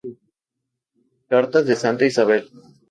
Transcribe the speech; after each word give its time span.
Cartas 1.29 1.65
de 1.67 1.75
Santa 1.83 2.05
Isabel. 2.11 2.43